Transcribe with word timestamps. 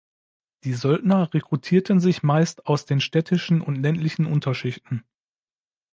Die 0.63 0.73
Söldner 0.73 1.31
rekrutierten 1.31 1.99
sich 1.99 2.23
meist 2.23 2.65
aus 2.65 2.87
den 2.87 3.01
städtischen 3.01 3.61
und 3.61 3.75
ländlichen 3.75 4.25
Unterschichten. 4.25 5.03